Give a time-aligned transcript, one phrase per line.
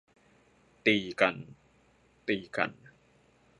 [0.85, 1.35] ตีกัน
[2.27, 2.71] ตีกัน